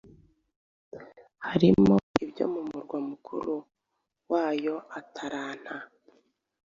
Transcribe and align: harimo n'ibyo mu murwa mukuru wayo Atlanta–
harimo 1.47 1.95
n'ibyo 2.11 2.45
mu 2.53 2.61
murwa 2.69 2.97
mukuru 3.09 3.53
wayo 4.31 4.75
Atlanta– 4.99 5.75